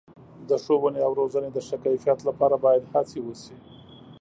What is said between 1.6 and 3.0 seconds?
ښه کیفیت لپاره باید